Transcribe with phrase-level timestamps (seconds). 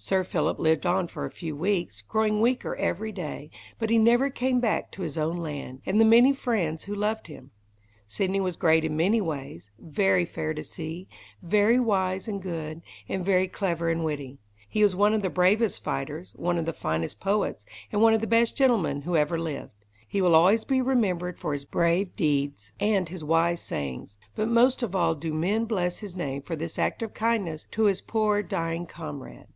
[0.00, 4.30] Sir Philip lived on for a few weeks, growing weaker every day, but he never
[4.30, 7.50] came back to his own land, and the many friends who loved him.
[8.06, 11.08] Sidney was great in many ways; very fair to see,
[11.42, 14.38] very wise and good, and very clever and witty.
[14.68, 18.20] He was one of the bravest fighters, one of the finest poets, and one of
[18.20, 19.84] the best gentlemen who ever lived.
[20.06, 24.80] He will always be remembered for his brave deeds, and his wise sayings, but most
[24.84, 28.44] of all do men bless his name for this act of kindness to his poor
[28.44, 29.48] dying comrade.